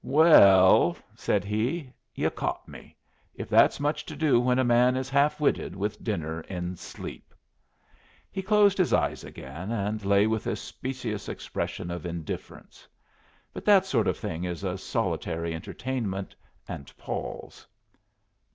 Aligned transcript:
"Well," 0.03 0.97
said 1.13 1.45
he, 1.45 1.93
"yu' 2.15 2.31
caught 2.31 2.67
me 2.67 2.95
if 3.35 3.47
that's 3.49 3.79
much 3.79 4.03
to 4.07 4.15
do 4.15 4.39
when 4.39 4.57
a 4.57 4.63
man 4.63 4.97
is 4.97 5.11
half 5.11 5.39
witted 5.39 5.75
with 5.75 6.03
dinner 6.03 6.39
and 6.49 6.79
sleep." 6.79 7.35
He 8.31 8.41
closed 8.41 8.79
his 8.79 8.93
eyes 8.93 9.23
again 9.23 9.71
and 9.71 10.03
lay 10.03 10.25
with 10.25 10.47
a 10.47 10.55
specious 10.55 11.29
expression 11.29 11.91
of 11.91 12.07
indifference. 12.07 12.87
But 13.53 13.63
that 13.65 13.85
sort 13.85 14.07
of 14.07 14.17
thing 14.17 14.43
is 14.43 14.63
a 14.63 14.75
solitary 14.75 15.53
entertainment, 15.53 16.35
and 16.67 16.91
palls. 16.97 17.67